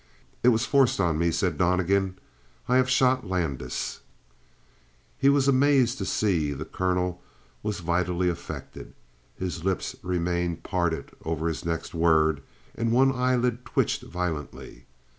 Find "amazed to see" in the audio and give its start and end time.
5.47-6.53